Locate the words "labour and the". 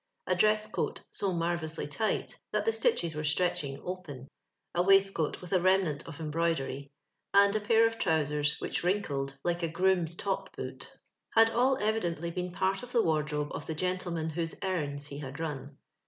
10.87-11.51